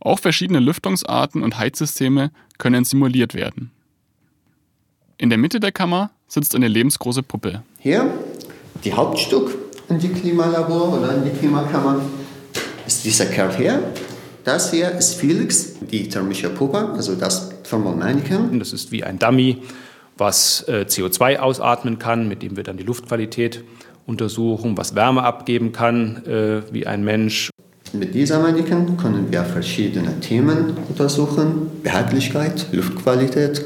Auch 0.00 0.18
verschiedene 0.18 0.60
Lüftungsarten 0.60 1.42
und 1.42 1.58
Heizsysteme 1.58 2.30
können 2.58 2.84
simuliert 2.84 3.34
werden. 3.34 3.70
In 5.16 5.30
der 5.30 5.38
Mitte 5.38 5.60
der 5.60 5.72
Kammer 5.72 6.10
sitzt 6.28 6.54
eine 6.54 6.68
lebensgroße 6.68 7.22
Puppe. 7.22 7.62
Hier, 7.78 8.12
die 8.84 8.92
Hauptstück 8.92 9.56
in 9.88 9.98
die 9.98 10.08
Klimalabor 10.08 10.98
oder 10.98 11.14
in 11.14 11.24
die 11.24 11.30
Klimakammer 11.30 12.00
ist 12.86 13.04
dieser 13.04 13.26
Kerl 13.26 13.56
hier. 13.56 13.82
Das 14.44 14.70
hier 14.70 14.92
ist 14.92 15.14
Felix, 15.14 15.74
die 15.80 16.08
thermische 16.08 16.48
Puppe, 16.48 16.92
also 16.94 17.14
das 17.14 17.50
Thermal 17.62 17.96
Mannequin. 17.96 18.58
Das 18.58 18.72
ist 18.72 18.92
wie 18.92 19.04
ein 19.04 19.18
Dummy, 19.18 19.62
was 20.16 20.64
äh, 20.68 20.86
CO2 20.88 21.38
ausatmen 21.38 21.98
kann, 21.98 22.28
mit 22.28 22.42
dem 22.42 22.56
wir 22.56 22.64
dann 22.64 22.76
die 22.76 22.84
Luftqualität 22.84 23.64
untersuchen, 24.06 24.76
was 24.76 24.94
Wärme 24.94 25.22
abgeben 25.22 25.72
kann, 25.72 26.24
äh, 26.24 26.62
wie 26.72 26.86
ein 26.86 27.04
Mensch 27.04 27.50
mit 27.92 28.14
dieser 28.14 28.40
Mannequin 28.40 28.96
können 28.96 29.30
wir 29.30 29.44
verschiedene 29.44 30.20
Themen 30.20 30.76
untersuchen, 30.88 31.70
Behaglichkeit, 31.82 32.66
Luftqualität. 32.72 33.64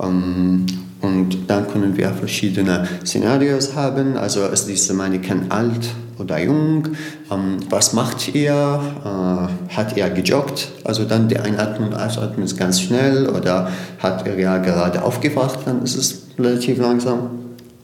Ähm, 0.00 0.66
und 1.00 1.36
dann 1.48 1.68
können 1.68 1.96
wir 1.96 2.10
verschiedene 2.10 2.88
Szenarios 3.04 3.74
haben. 3.74 4.16
Also 4.16 4.46
ist 4.46 4.66
diese 4.66 4.94
Mannequin 4.94 5.50
alt 5.50 5.90
oder 6.18 6.40
jung? 6.40 6.88
Ähm, 7.30 7.58
was 7.68 7.92
macht 7.92 8.34
er? 8.34 9.50
Äh, 9.68 9.74
hat 9.74 9.96
er 9.96 10.10
gejoggt? 10.10 10.72
Also 10.84 11.04
dann 11.04 11.28
die 11.28 11.38
Einatmung 11.38 11.88
und 11.88 11.94
Ausatmung 11.94 12.44
ist 12.44 12.56
ganz 12.56 12.80
schnell 12.80 13.28
oder 13.28 13.70
hat 13.98 14.26
er 14.26 14.38
ja 14.38 14.58
gerade 14.58 15.02
aufgewacht? 15.02 15.60
Dann 15.66 15.82
ist 15.82 15.96
es 15.96 16.26
relativ 16.38 16.78
langsam 16.78 17.30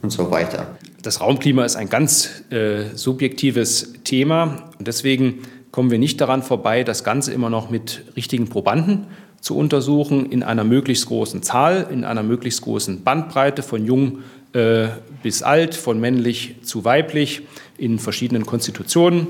und 0.01 0.11
so 0.11 0.31
weiter. 0.31 0.67
Das 1.01 1.21
Raumklima 1.21 1.65
ist 1.65 1.75
ein 1.75 1.89
ganz 1.89 2.29
äh, 2.51 2.95
subjektives 2.95 3.93
Thema 4.03 4.69
und 4.77 4.87
deswegen 4.87 5.39
kommen 5.71 5.91
wir 5.91 5.99
nicht 5.99 6.19
daran 6.21 6.43
vorbei, 6.43 6.83
das 6.83 7.03
Ganze 7.03 7.33
immer 7.33 7.49
noch 7.49 7.69
mit 7.69 8.03
richtigen 8.15 8.49
Probanden 8.49 9.07
zu 9.39 9.57
untersuchen, 9.57 10.27
in 10.27 10.43
einer 10.43 10.63
möglichst 10.63 11.07
großen 11.07 11.41
Zahl, 11.41 11.87
in 11.91 12.03
einer 12.03 12.23
möglichst 12.23 12.61
großen 12.61 13.03
Bandbreite 13.03 13.63
von 13.63 13.85
jung 13.85 14.19
äh, 14.53 14.89
bis 15.23 15.43
alt, 15.43 15.75
von 15.75 15.99
männlich 15.99 16.55
zu 16.63 16.85
weiblich, 16.85 17.41
in 17.77 17.99
verschiedenen 17.99 18.45
Konstitutionen. 18.45 19.27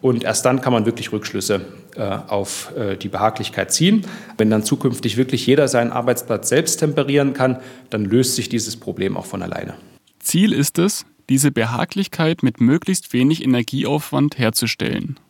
Und 0.00 0.24
erst 0.24 0.44
dann 0.44 0.60
kann 0.60 0.72
man 0.72 0.84
wirklich 0.84 1.12
Rückschlüsse 1.12 1.64
äh, 1.94 2.02
auf 2.02 2.72
äh, 2.76 2.96
die 2.96 3.08
Behaglichkeit 3.08 3.72
ziehen. 3.72 4.04
Wenn 4.36 4.50
dann 4.50 4.64
zukünftig 4.64 5.16
wirklich 5.16 5.46
jeder 5.46 5.68
seinen 5.68 5.92
Arbeitsplatz 5.92 6.48
selbst 6.48 6.78
temperieren 6.78 7.34
kann, 7.34 7.60
dann 7.90 8.04
löst 8.04 8.34
sich 8.34 8.48
dieses 8.48 8.76
Problem 8.76 9.16
auch 9.16 9.26
von 9.26 9.42
alleine. 9.42 9.74
Ziel 10.18 10.52
ist 10.52 10.78
es, 10.78 11.06
diese 11.28 11.52
Behaglichkeit 11.52 12.42
mit 12.42 12.60
möglichst 12.60 13.12
wenig 13.12 13.44
Energieaufwand 13.44 14.38
herzustellen. 14.38 15.20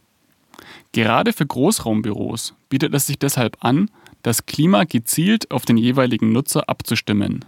Gerade 0.92 1.32
für 1.32 1.46
Großraumbüros 1.46 2.54
bietet 2.68 2.94
es 2.94 3.06
sich 3.06 3.18
deshalb 3.18 3.56
an, 3.60 3.90
das 4.22 4.46
Klima 4.46 4.84
gezielt 4.84 5.50
auf 5.50 5.64
den 5.64 5.76
jeweiligen 5.76 6.32
Nutzer 6.32 6.68
abzustimmen. 6.68 7.44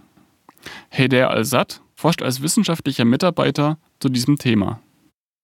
Heider 0.95 1.29
Al-Sad 1.29 1.81
forscht 1.95 2.21
als 2.21 2.41
wissenschaftlicher 2.41 3.05
Mitarbeiter 3.05 3.77
zu 3.99 4.09
diesem 4.09 4.37
Thema. 4.37 4.79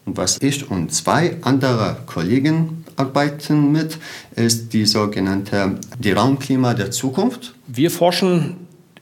Was 0.06 0.42
ich 0.42 0.70
und 0.70 0.92
zwei 0.92 1.38
andere 1.42 1.98
Kollegen 2.08 2.86
arbeiten 2.96 3.72
mit, 3.72 4.00
ist 4.36 4.74
die 4.74 4.86
sogenannte 4.86 5.76
die 6.00 6.12
Raumklima 6.12 6.74
der 6.74 6.90
Zukunft. 6.92 7.54
Wir 7.68 7.92
forschen 7.92 8.56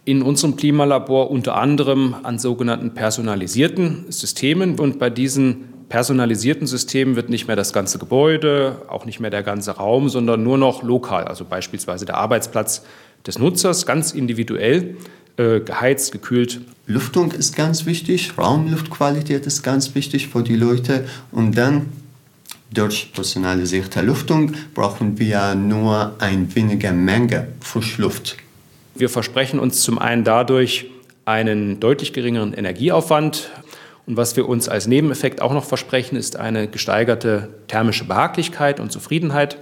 in 0.04 0.22
unserem 0.22 0.56
Klimalabor 0.56 1.32
unter 1.32 1.56
anderem 1.56 2.16
an 2.24 2.38
sogenannten 2.38 2.94
personalisierten 2.94 4.12
Systemen 4.12 4.78
und 4.78 5.00
bei 5.00 5.10
diesen 5.10 5.69
personalisierten 5.90 6.68
Systemen 6.68 7.16
wird 7.16 7.30
nicht 7.30 7.48
mehr 7.48 7.56
das 7.56 7.74
ganze 7.74 7.98
Gebäude, 7.98 8.84
auch 8.88 9.06
nicht 9.06 9.20
mehr 9.20 9.32
der 9.32 9.44
ganze 9.44 9.72
Raum, 9.72 10.08
sondern 10.10 10.44
nur 10.44 10.58
noch 10.58 10.84
lokal, 10.84 11.26
also 11.26 11.44
beispielsweise 11.44 12.06
der 12.06 12.16
Arbeitsplatz 12.16 12.84
des 13.26 13.40
Nutzers, 13.40 13.86
ganz 13.86 14.12
individuell 14.12 14.96
äh, 15.38 15.60
geheizt, 15.60 16.12
gekühlt. 16.12 16.62
Lüftung 16.86 17.32
ist 17.32 17.56
ganz 17.56 17.86
wichtig, 17.86 18.38
Raumluftqualität 18.38 19.46
ist 19.46 19.64
ganz 19.64 19.96
wichtig 19.96 20.28
für 20.28 20.44
die 20.44 20.56
Leute 20.56 21.06
und 21.32 21.58
dann 21.58 21.88
durch 22.72 23.12
personalisierte 23.14 24.02
Lüftung 24.02 24.54
brauchen 24.76 25.18
wir 25.18 25.56
nur 25.56 26.14
ein 26.20 26.54
weniger 26.56 26.94
Menge 26.94 27.48
Frischluft. 27.62 28.38
Wir 28.94 29.10
versprechen 29.10 29.60
uns 29.60 29.82
zum 29.82 29.98
einen 29.98 30.24
dadurch 30.24 30.86
einen 31.26 31.80
deutlich 31.80 32.14
geringeren 32.14 32.54
Energieaufwand, 32.54 33.50
und 34.10 34.18
was 34.18 34.36
wir 34.36 34.50
uns 34.50 34.68
als 34.68 34.88
Nebeneffekt 34.88 35.40
auch 35.40 35.54
noch 35.54 35.66
versprechen, 35.66 36.16
ist 36.16 36.36
eine 36.36 36.68
gesteigerte 36.68 37.50
thermische 37.68 38.06
Behaglichkeit 38.06 38.80
und 38.80 38.92
Zufriedenheit 38.92 39.60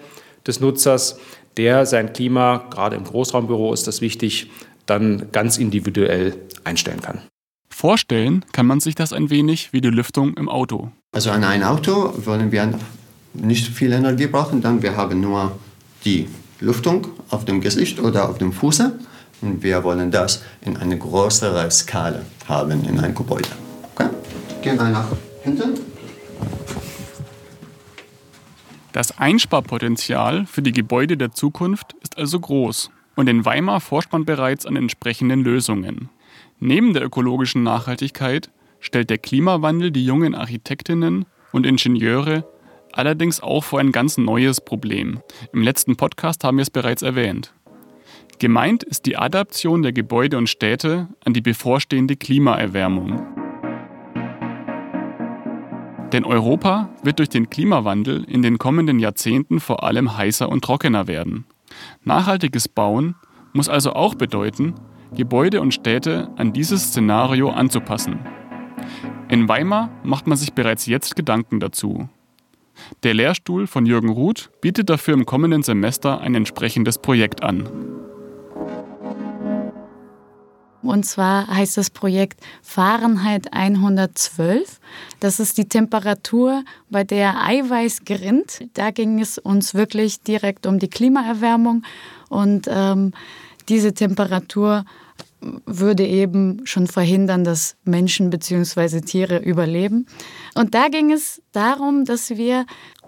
des 0.48 0.62
Nutzers, 0.62 1.20
der 1.58 1.86
sein 1.86 2.14
Klima, 2.14 2.66
gerade 2.70 2.96
im 2.96 3.04
Großraumbüro 3.04 3.74
ist 3.74 3.88
das 3.88 4.00
wichtig, 4.00 4.50
dann 4.86 5.34
ganz 5.34 5.58
individuell 5.58 6.38
einstellen 6.64 7.02
kann. 7.02 7.20
Vorstellen 7.70 8.46
kann 8.54 8.66
man 8.66 8.80
sich 8.80 8.96
das 8.96 9.12
ein 9.12 9.30
wenig 9.30 9.74
wie 9.74 9.82
die 9.82 9.90
Lüftung 9.90 10.36
im 10.36 10.48
Auto. 10.48 10.92
Also 11.12 11.30
an 11.32 11.44
ein 11.44 11.62
Auto 11.62 12.14
wollen 12.26 12.50
wir 12.50 12.74
nicht 13.34 13.68
viel 13.68 13.92
Energie 13.92 14.28
brauchen, 14.28 14.62
dann 14.62 14.82
wir 14.82 14.96
haben 14.96 15.20
nur 15.20 15.60
die 16.06 16.30
Lüftung 16.62 17.08
auf 17.30 17.44
dem 17.44 17.60
Gesicht 17.60 18.00
oder 18.00 18.30
auf 18.30 18.38
dem 18.38 18.54
Fuße 18.54 18.98
und 19.42 19.62
wir 19.62 19.84
wollen 19.84 20.10
das 20.10 20.42
in 20.62 20.78
eine 20.78 20.98
größere 20.98 21.70
Skala 21.70 22.22
haben 22.48 22.86
in 22.86 22.98
ein 22.98 23.14
Gebäude. 23.14 23.50
Okay? 23.94 24.08
Gehen 24.62 24.78
wir 24.78 24.90
nach 24.90 25.08
hinten. 25.44 25.80
Das 28.92 29.18
Einsparpotenzial 29.18 30.46
für 30.46 30.62
die 30.62 30.72
Gebäude 30.72 31.18
der 31.18 31.32
Zukunft 31.32 31.96
ist 32.02 32.18
also 32.18 32.40
groß. 32.40 32.90
Und 33.16 33.30
in 33.30 33.46
Weimar 33.46 33.80
forscht 33.80 34.12
man 34.12 34.26
bereits 34.26 34.66
an 34.66 34.76
entsprechenden 34.76 35.44
Lösungen. 35.44 36.10
Neben 36.60 36.94
der 36.94 37.04
ökologischen 37.04 37.64
Nachhaltigkeit 37.64 38.50
stellt 38.80 39.10
der 39.10 39.18
Klimawandel 39.18 39.92
die 39.92 40.06
jungen 40.06 40.36
Architektinnen 40.36 41.26
und 41.52 41.66
Ingenieure 41.66 42.44
allerdings 42.92 43.42
auch 43.42 43.64
vor 43.64 43.80
ein 43.80 43.92
ganz 43.92 44.18
neues 44.18 44.62
Problem. 44.62 45.22
Im 45.54 45.62
letzten 45.62 45.96
Podcast 45.96 46.44
haben 46.44 46.58
wir 46.58 46.64
es 46.64 46.72
bereits 46.72 47.04
erwähnt. 47.04 47.54
Gemeint 48.40 48.84
ist 48.84 49.06
die 49.06 49.18
Adaption 49.18 49.82
der 49.82 49.94
Gebäude 49.94 50.38
und 50.38 50.50
Städte 50.50 51.08
an 51.24 51.34
die 51.34 51.42
bevorstehende 51.42 52.16
Klimaerwärmung. 52.16 53.37
Denn 56.14 56.24
Europa 56.24 56.90
wird 57.04 57.20
durch 57.20 57.30
den 57.30 57.50
Klimawandel 57.50 58.24
in 58.24 58.42
den 58.42 58.58
kommenden 58.58 59.00
Jahrzehnten 59.00 59.60
vor 59.60 59.84
allem 59.84 60.18
heißer 60.18 60.48
und 60.48 60.64
trockener 60.64 61.08
werden. 61.08 61.46
Nachhaltiges 62.04 62.68
Bauen 62.70 63.16
muss 63.54 63.70
also 63.70 63.94
auch 63.94 64.16
bedeuten, 64.16 64.76
Gebäude 65.14 65.62
und 65.62 65.74
Städte 65.74 66.30
an 66.38 66.54
dieses 66.54 66.88
Szenario 66.88 67.50
anzupassen. 67.50 68.20
In 69.30 69.50
Weimar 69.50 69.90
macht 70.04 70.28
man 70.28 70.38
sich 70.38 70.54
bereits 70.54 70.86
jetzt 70.86 71.16
Gedanken 71.16 71.60
dazu. 71.60 72.10
Der 73.04 73.14
Lehrstuhl 73.14 73.68
von 73.68 73.86
Jürgen 73.86 74.10
Ruth 74.10 74.50
bietet 74.62 74.90
dafür 74.90 75.14
im 75.14 75.26
kommenden 75.26 75.64
Semester 75.64 76.22
ein 76.22 76.36
entsprechendes 76.36 77.00
Projekt 77.00 77.44
an. 77.44 77.68
Und 80.84 81.06
zwar 81.06 81.48
heißt 81.48 81.78
das 81.78 81.90
Projekt 81.90 82.40
Fahrenheit 82.62 83.54
112. 83.54 84.80
Das 85.20 85.40
ist 85.40 85.58
die 85.58 85.68
Temperatur, 85.68 86.64
bei 86.90 87.04
der 87.04 87.44
Eiweiß 87.44 88.06
gerinnt. 88.06 88.60
Da 88.74 88.92
ging 88.92 89.20
es 89.20 89.38
uns 89.38 89.74
wirklich 89.74 90.22
direkt 90.22 90.66
um 90.66 90.80
die 90.80 90.90
Klimaerwärmung. 90.90 91.84
Und 92.30 92.68
ähm, 92.70 93.14
diese 93.70 93.94
Temperatur 93.94 94.86
würde 95.66 96.06
eben 96.06 96.62
schon 96.66 96.88
verhindern, 96.88 97.44
dass 97.44 97.76
Menschen 97.84 98.30
bzw. 98.30 99.02
Tiere 99.02 99.38
überleben. 99.38 100.08
Und 100.56 100.74
da 100.74 100.88
ging 100.88 101.12
es 101.12 101.42
darum, 101.52 102.06
dass 102.06 102.32
wir 102.32 102.66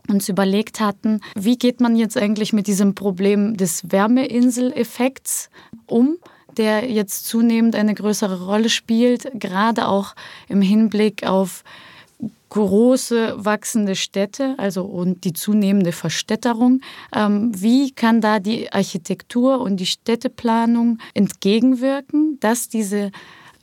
uns 0.08 0.30
überlegt 0.30 0.80
hatten, 0.80 1.22
wie 1.36 1.58
geht 1.58 1.82
man 1.82 1.96
jetzt 1.96 2.18
eigentlich 2.18 2.54
mit 2.54 2.68
diesem 2.68 2.96
Problem 2.96 3.58
des 3.58 3.92
Wärmeinseleffekts 3.92 5.50
um, 5.86 6.18
der 6.58 6.90
jetzt 6.90 7.28
zunehmend 7.28 7.76
eine 7.76 7.94
größere 7.94 8.46
Rolle 8.46 8.70
spielt, 8.70 9.30
gerade 9.34 9.88
auch 9.88 10.16
im 10.48 10.62
Hinblick 10.62 11.26
auf 11.26 11.64
große 12.50 13.36
wachsende 13.38 13.96
Städte, 13.96 14.56
also 14.58 14.84
und 14.84 15.24
die 15.24 15.34
zunehmende 15.34 15.92
Verstädterung. 15.92 16.82
Ähm, 17.16 17.52
wie 17.56 17.92
kann 17.92 18.22
da 18.22 18.40
die 18.40 18.72
Architektur 18.72 19.62
und 19.62 19.78
die 19.78 19.86
Städteplanung 19.86 20.98
entgegenwirken, 21.14 22.40
dass 22.40 22.68
diese 22.68 23.12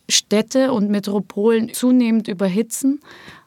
Städte 0.09 0.73
und 0.73 0.89
Metropolen 0.89 1.73
zunehmend 1.75 2.29
überhitzen? 2.29 3.01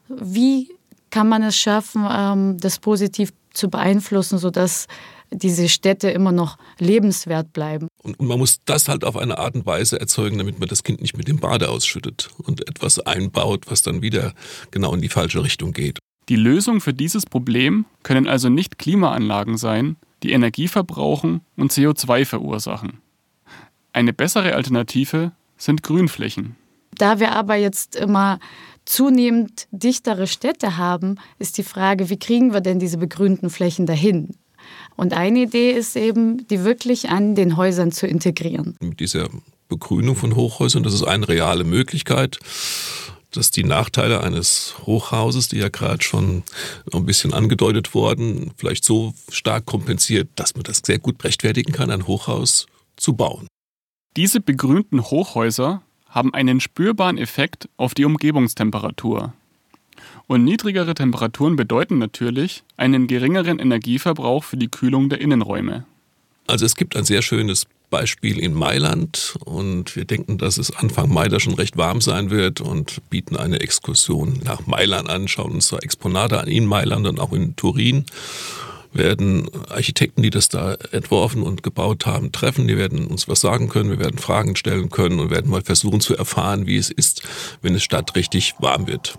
Wie 0.10 0.70
kann 1.10 1.30
man 1.30 1.44
es 1.44 1.56
schaffen, 1.58 2.06
ähm, 2.12 2.58
das 2.60 2.80
positiv 2.80 3.32
zu 3.54 3.70
beeinflussen, 3.70 4.38
sodass 4.38 4.88
diese 5.32 5.70
Städte 5.70 6.10
immer 6.10 6.32
noch 6.32 6.58
lebenswert 6.80 7.54
bleiben. 7.54 7.88
Und 8.04 8.22
man 8.22 8.40
muss 8.40 8.60
das 8.66 8.88
halt 8.88 9.04
auf 9.04 9.18
eine 9.18 9.38
Art 9.38 9.56
und 9.56 9.66
Weise 9.66 10.00
erzeugen, 10.00 10.38
damit 10.38 10.60
man 10.60 10.70
das 10.70 10.84
Kind 10.84 11.02
nicht 11.02 11.18
mit 11.18 11.28
dem 11.28 11.40
Bade 11.40 11.70
ausschüttet 11.70 12.30
und 12.38 12.68
etwas 12.68 13.00
einbaut, 13.00 13.66
was 13.70 13.82
dann 13.82 14.02
wieder 14.02 14.34
genau 14.72 14.94
in 14.94 15.02
die 15.02 15.10
falsche 15.10 15.44
Richtung 15.44 15.74
geht. 15.74 16.00
Die 16.30 16.36
Lösung 16.36 16.80
für 16.80 16.94
dieses 16.94 17.26
Problem 17.26 17.86
können 18.04 18.28
also 18.28 18.50
nicht 18.50 18.78
Klimaanlagen 18.78 19.58
sein, 19.58 19.98
die 20.22 20.32
Energie 20.32 20.68
verbrauchen 20.68 21.42
und 21.56 21.72
CO2 21.72 22.26
verursachen. 22.26 23.00
Eine 23.94 24.14
bessere 24.14 24.54
Alternative 24.54 25.32
sind 25.58 25.82
Grünflächen. 25.82 26.56
Da 26.92 27.20
wir 27.20 27.32
aber 27.32 27.56
jetzt 27.56 27.96
immer 27.96 28.40
zunehmend 28.86 29.68
dichtere 29.72 30.28
Städte 30.28 30.78
haben, 30.78 31.20
ist 31.38 31.58
die 31.58 31.64
Frage, 31.64 32.10
wie 32.10 32.20
kriegen 32.20 32.54
wir 32.54 32.62
denn 32.62 32.80
diese 32.80 32.98
begrünten 32.98 33.50
Flächen 33.50 33.86
dahin? 33.86 34.36
Und 34.96 35.14
eine 35.14 35.44
Idee 35.44 35.72
ist 35.72 35.96
eben, 35.96 36.48
die 36.48 36.64
wirklich 36.64 37.10
an 37.10 37.36
den 37.36 37.58
Häusern 37.58 37.92
zu 37.92 38.08
integrieren. 38.08 38.76
Mit 38.82 39.00
dieser 39.00 39.30
Begrünung 39.68 40.16
von 40.16 40.36
Hochhäusern, 40.36 40.84
das 40.84 40.94
ist 40.94 41.04
eine 41.04 41.28
reale 41.28 41.64
Möglichkeit 41.64 42.40
dass 43.32 43.52
die 43.52 43.64
Nachteile 43.64 44.24
eines 44.24 44.76
Hochhauses, 44.86 45.50
die 45.50 45.58
ja 45.58 45.70
gerade 45.70 46.04
schon 46.04 46.44
ein 46.92 47.06
bisschen 47.06 47.34
angedeutet 47.34 47.94
wurden, 47.94 48.52
vielleicht 48.58 48.84
so 48.84 49.14
stark 49.30 49.66
kompensiert, 49.66 50.30
dass 50.36 50.56
man 50.56 50.64
das 50.64 50.82
sehr 50.84 51.00
gut 51.00 51.24
rechtfertigen 51.24 51.72
kann, 51.72 51.92
ein 51.92 52.08
Hochhaus 52.08 52.66
zu 52.98 53.14
bauen. 53.14 53.48
Diese 54.18 54.42
begrünten 54.42 55.04
Hochhäuser 55.04 55.84
haben 56.08 56.34
einen 56.34 56.60
spürbaren 56.60 57.20
Effekt 57.20 57.70
auf 57.78 57.94
die 57.94 58.06
Umgebungstemperatur. 58.06 59.34
Und 60.30 60.44
niedrigere 60.44 60.94
Temperaturen 60.94 61.56
bedeuten 61.56 61.98
natürlich 61.98 62.62
einen 62.78 63.08
geringeren 63.08 63.58
Energieverbrauch 63.58 64.44
für 64.44 64.58
die 64.58 64.68
Kühlung 64.68 65.10
der 65.10 65.20
Innenräume. 65.22 65.86
Also 66.46 66.68
es 66.68 66.76
gibt 66.76 66.96
ein 66.96 67.04
sehr 67.04 67.24
schönes 67.24 67.66
Beispiel 67.90 68.38
in 68.38 68.54
Mailand 68.54 69.34
und 69.44 69.96
wir 69.96 70.06
denken, 70.06 70.38
dass 70.38 70.60
es 70.60 70.70
Anfang 70.70 71.12
Mai 71.12 71.30
da 71.30 71.40
schon 71.40 71.56
recht 71.56 71.78
warm 71.78 72.00
sein 72.00 72.30
wird 72.30 72.62
und 72.62 73.02
bieten 73.10 73.38
eine 73.38 73.60
Exkursion 73.60 74.40
nach 74.44 74.68
Mailand 74.68 75.10
an, 75.10 75.28
schauen 75.28 75.54
uns 75.54 75.70
da 75.70 75.80
Exponate 75.80 76.40
an 76.40 76.48
in 76.48 76.68
Mailand 76.68 77.08
und 77.08 77.20
auch 77.20 77.34
in 77.34 77.56
Turin 77.56 78.06
werden 78.94 79.50
Architekten, 79.70 80.22
die 80.22 80.30
das 80.30 80.48
da 80.48 80.76
entworfen 80.92 81.42
und 81.42 81.64
gebaut 81.64 82.06
haben, 82.06 82.32
treffen. 82.32 82.68
Die 82.68 82.78
werden 82.78 83.08
uns 83.08 83.28
was 83.28 83.42
sagen 83.42 83.68
können, 83.68 83.90
wir 83.90 84.00
werden 84.00 84.20
Fragen 84.20 84.56
stellen 84.56 84.92
können 84.92 85.20
und 85.20 85.32
werden 85.32 85.50
mal 85.50 85.64
versuchen 85.64 86.02
zu 86.02 86.16
erfahren, 86.16 86.68
wie 86.68 86.78
es 86.78 86.92
ist, 86.92 87.24
wenn 87.64 87.74
es 87.74 87.82
Stadt 87.82 88.16
richtig 88.16 88.54
warm 88.60 88.86
wird. 88.86 89.18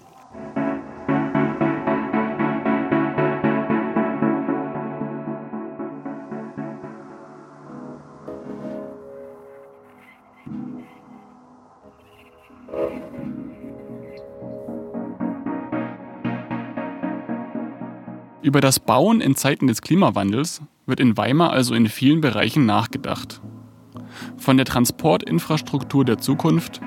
Über 18.42 18.62
das 18.62 18.80
Bauen 18.80 19.20
in 19.20 19.36
Zeiten 19.36 19.66
des 19.66 19.82
Klimawandels 19.82 20.62
wird 20.86 20.98
in 20.98 21.16
Weimar 21.16 21.50
also 21.50 21.74
in 21.74 21.88
vielen 21.88 22.22
Bereichen 22.22 22.64
nachgedacht. 22.64 23.42
Von 24.38 24.56
der 24.56 24.64
Transportinfrastruktur 24.64 26.06
der 26.06 26.18
Zukunft 26.18 26.80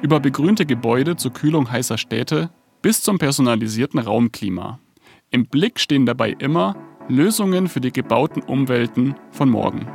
über 0.00 0.20
begrünte 0.20 0.64
Gebäude 0.64 1.16
zur 1.16 1.32
Kühlung 1.32 1.70
heißer 1.70 1.98
Städte 1.98 2.50
bis 2.80 3.02
zum 3.02 3.18
personalisierten 3.18 4.00
Raumklima. 4.00 4.78
Im 5.30 5.46
Blick 5.46 5.80
stehen 5.80 6.06
dabei 6.06 6.30
immer 6.38 6.74
Lösungen 7.08 7.68
für 7.68 7.80
die 7.80 7.92
gebauten 7.92 8.42
Umwelten 8.42 9.14
von 9.30 9.50
morgen. 9.50 9.86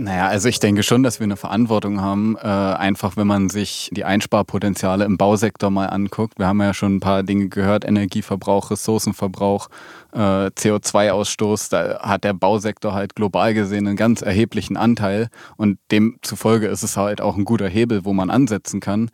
Naja, 0.00 0.28
also 0.28 0.48
ich 0.48 0.60
denke 0.60 0.82
schon, 0.82 1.02
dass 1.02 1.20
wir 1.20 1.24
eine 1.24 1.36
Verantwortung 1.36 2.00
haben, 2.00 2.34
äh, 2.38 2.46
einfach 2.46 3.18
wenn 3.18 3.26
man 3.26 3.50
sich 3.50 3.90
die 3.92 4.06
Einsparpotenziale 4.06 5.04
im 5.04 5.18
Bausektor 5.18 5.68
mal 5.68 5.88
anguckt. 5.88 6.38
Wir 6.38 6.46
haben 6.46 6.62
ja 6.62 6.72
schon 6.72 6.96
ein 6.96 7.00
paar 7.00 7.22
Dinge 7.22 7.50
gehört, 7.50 7.84
Energieverbrauch, 7.84 8.70
Ressourcenverbrauch, 8.70 9.68
äh, 10.12 10.46
CO2-Ausstoß. 10.56 11.68
Da 11.68 12.00
hat 12.00 12.24
der 12.24 12.32
Bausektor 12.32 12.94
halt 12.94 13.14
global 13.14 13.52
gesehen 13.52 13.86
einen 13.86 13.96
ganz 13.96 14.22
erheblichen 14.22 14.78
Anteil 14.78 15.28
und 15.58 15.78
demzufolge 15.90 16.68
ist 16.68 16.82
es 16.82 16.96
halt 16.96 17.20
auch 17.20 17.36
ein 17.36 17.44
guter 17.44 17.68
Hebel, 17.68 18.06
wo 18.06 18.14
man 18.14 18.30
ansetzen 18.30 18.80
kann. 18.80 19.10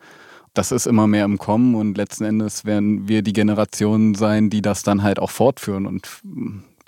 Das 0.53 0.71
ist 0.71 0.87
immer 0.87 1.05
mehr 1.05 1.25
im 1.25 1.37
Kommen 1.37 1.75
und 1.75 1.97
letzten 1.97 2.23
Endes 2.23 2.63
werden 2.63 3.09
wir 3.09 3.23
die 3.23 3.33
Generation 3.33 4.15
sein, 4.15 4.49
die 4.49 4.61
das 4.61 4.83
dann 4.83 5.03
halt 5.03 5.19
auch 5.19 5.31
fortführen 5.31 5.85
und 5.85 6.07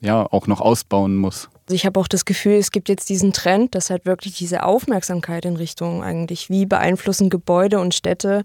ja 0.02 0.26
auch 0.32 0.48
noch 0.48 0.62
ausbauen 0.62 1.16
muss. 1.16 1.50
Also 1.68 1.76
ich 1.76 1.86
habe 1.86 2.00
auch 2.00 2.08
das 2.08 2.26
Gefühl, 2.26 2.54
es 2.54 2.72
gibt 2.72 2.90
jetzt 2.90 3.10
diesen 3.10 3.34
Trend, 3.34 3.76
dass 3.76 3.90
halt 3.90 4.06
wirklich 4.06 4.38
diese 4.38 4.64
Aufmerksamkeit 4.64 5.46
in 5.46 5.56
Richtung 5.56 6.04
eigentlich, 6.04 6.50
wie 6.50 6.66
beeinflussen 6.66 7.30
Gebäude 7.30 7.80
und 7.80 7.94
Städte 7.94 8.44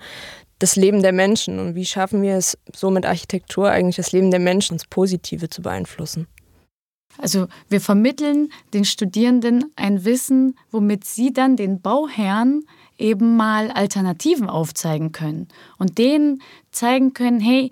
das 0.59 0.77
Leben 0.77 1.03
der 1.03 1.13
Menschen 1.13 1.59
und 1.59 1.75
wie 1.75 1.85
schaffen 1.85 2.23
wir 2.23 2.37
es 2.37 2.59
so 2.75 2.91
mit 2.91 3.07
Architektur 3.07 3.71
eigentlich 3.71 3.97
das 3.97 4.13
Leben 4.13 4.31
der 4.31 4.41
Menschen 4.41 4.75
ins 4.75 4.87
Positive 4.87 5.49
zu 5.49 5.63
beeinflussen. 5.63 6.27
Also 7.19 7.47
wir 7.69 7.81
vermitteln 7.81 8.51
den 8.73 8.85
Studierenden 8.85 9.73
ein 9.77 10.05
Wissen, 10.05 10.59
womit 10.71 11.05
sie 11.05 11.33
dann 11.33 11.57
den 11.57 11.81
Bauherren 11.81 12.67
eben 12.99 13.37
mal 13.37 13.71
Alternativen 13.71 14.49
aufzeigen 14.49 15.13
können 15.13 15.49
und 15.79 15.99
denen 15.99 16.43
zeigen 16.71 17.15
können, 17.15 17.41
hey, 17.41 17.71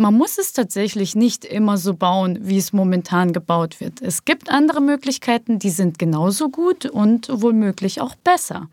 man 0.00 0.14
muss 0.14 0.38
es 0.38 0.54
tatsächlich 0.54 1.14
nicht 1.14 1.44
immer 1.44 1.76
so 1.76 1.92
bauen, 1.92 2.38
wie 2.40 2.56
es 2.56 2.72
momentan 2.72 3.34
gebaut 3.34 3.80
wird. 3.80 4.00
Es 4.00 4.24
gibt 4.24 4.50
andere 4.50 4.80
Möglichkeiten, 4.80 5.58
die 5.58 5.68
sind 5.68 5.98
genauso 5.98 6.48
gut 6.48 6.86
und 6.86 7.28
womöglich 7.30 8.00
auch 8.00 8.14
besser. 8.14 8.68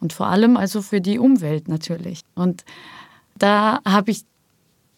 Und 0.00 0.12
vor 0.12 0.28
allem 0.28 0.56
also 0.56 0.80
für 0.80 1.00
die 1.00 1.18
Umwelt 1.18 1.66
natürlich. 1.66 2.20
Und 2.36 2.64
da 3.36 3.80
habe 3.84 4.12
ich 4.12 4.22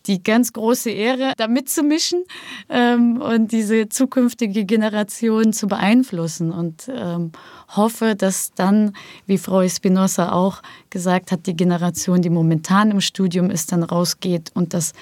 die 0.06 0.22
ganz 0.22 0.52
große 0.52 0.90
Ehre, 0.90 1.32
da 1.38 1.48
mitzumischen 1.48 2.24
ähm, 2.68 3.22
und 3.22 3.52
diese 3.52 3.88
zukünftige 3.88 4.64
Generation 4.64 5.52
zu 5.52 5.68
beeinflussen 5.68 6.50
und 6.50 6.90
ähm, 6.92 7.32
hoffe, 7.74 8.14
dass 8.14 8.52
dann, 8.54 8.94
wie 9.26 9.38
Frau 9.38 9.62
Espinosa 9.62 10.32
auch 10.32 10.60
gesagt 10.90 11.32
hat, 11.32 11.46
die 11.46 11.56
Generation, 11.56 12.20
die 12.20 12.30
momentan 12.30 12.90
im 12.90 13.00
Studium 13.00 13.48
ist, 13.48 13.72
dann 13.72 13.84
rausgeht 13.84 14.50
und 14.54 14.74
das 14.74 14.92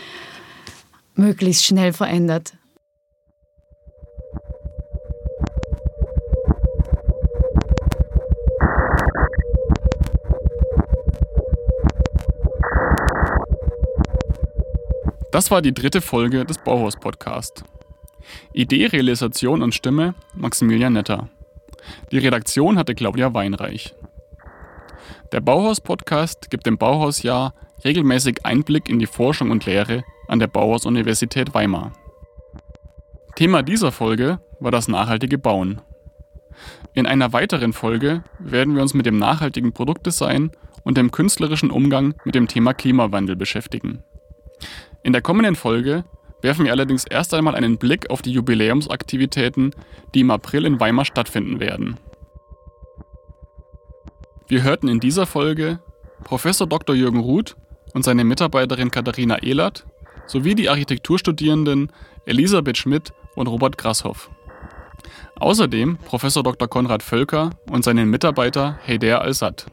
möglichst 1.15 1.65
schnell 1.65 1.93
verändert. 1.93 2.55
Das 15.33 15.51
war 15.51 15.63
die 15.63 15.73
dritte 15.73 16.01
Folge 16.01 16.45
des 16.45 16.59
Bauhaus 16.59 16.97
Podcast. 16.97 17.63
Idee, 18.53 18.87
Realisation 18.87 19.63
und 19.63 19.75
Stimme 19.75 20.15
Maximilian 20.35 20.93
Netter. 20.93 21.29
Die 22.11 22.19
Redaktion 22.19 22.77
hatte 22.77 22.95
Claudia 22.95 23.33
Weinreich. 23.33 23.95
Der 25.33 25.41
Bauhaus 25.41 25.81
Podcast 25.81 26.51
gibt 26.51 26.67
dem 26.67 26.79
Bauhausjahr 26.79 27.55
regelmäßig 27.85 28.45
Einblick 28.45 28.89
in 28.89 28.99
die 28.99 29.07
Forschung 29.07 29.51
und 29.51 29.67
Lehre 29.67 30.03
an 30.31 30.39
der 30.39 30.47
Bauhaus-Universität 30.47 31.55
Weimar. 31.55 31.93
Thema 33.35 33.63
dieser 33.63 33.91
Folge 33.91 34.41
war 34.61 34.71
das 34.71 34.87
nachhaltige 34.87 35.39
Bauen. 35.39 35.81
In 36.95 37.07
einer 37.07 37.33
weiteren 37.33 37.73
Folge 37.73 38.23
werden 38.39 38.75
wir 38.75 38.83
uns 38.83 38.95
mit 38.95 39.07
dem 39.07 39.19
nachhaltigen 39.19 39.73
Produktdesign 39.73 40.53
und 40.85 40.97
dem 40.97 41.11
künstlerischen 41.11 41.71
Umgang 41.71 42.15
mit 42.25 42.37
dem 42.37 42.47
Thema 42.47 42.75
Klimawandel 42.75 43.35
beschäftigen. 43.35 44.05
In 45.03 45.13
der 45.13 45.23
kommenden 45.23 45.57
Folge 45.57 46.05
werfen 46.43 46.65
wir 46.65 46.73
allerdings 46.73 47.05
erst 47.05 47.35
einmal 47.35 47.57
einen 47.57 47.79
Blick 47.79 48.09
auf 48.09 48.23
die 48.23 48.33
Jubiläumsaktivitäten, 48.33 49.75
die 50.15 50.21
im 50.21 50.31
April 50.31 50.65
in 50.65 50.79
Weimar 50.79 51.05
stattfinden 51.05 51.59
werden. 51.59 51.99
Wir 54.47 54.63
hörten 54.63 54.89
in 54.89 55.01
dieser 55.01 55.27
Folge 55.27 55.81
Professor 56.23 56.69
Dr. 56.69 56.95
Jürgen 56.95 57.21
Ruth 57.21 57.57
und 57.95 58.05
seine 58.05 58.25
Mitarbeiterin 58.25 58.91
Katharina 58.91 59.43
Ehlert 59.43 59.87
sowie 60.27 60.55
die 60.55 60.69
Architekturstudierenden 60.69 61.91
Elisabeth 62.27 62.77
Schmidt 62.77 63.13
und 63.35 63.47
Robert 63.47 63.79
Grasshoff. 63.79 64.31
Außerdem 65.37 65.97
Prof. 65.97 66.23
Dr. 66.23 66.69
Konrad 66.69 67.03
Völker 67.03 67.51
und 67.71 67.85
seinen 67.85 68.11
Mitarbeiter 68.11 68.79
Heider 68.87 69.23
Al-Sad. 69.23 69.67